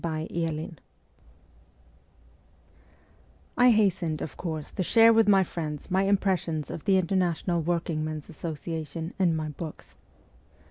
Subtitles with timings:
[0.03, 0.73] XIII
[3.55, 8.27] I HASTENED, of course, to share with my friends my impressions of the International Workingmen's
[8.27, 9.93] Associa tion and my books.